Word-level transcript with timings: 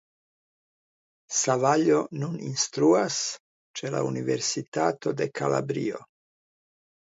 Savaglio 1.39 1.99
nun 2.21 2.39
instruas 2.47 3.19
ĉe 3.81 3.93
la 3.97 4.01
Universitato 4.09 5.15
de 5.21 5.29
Kalabrio. 5.43 6.03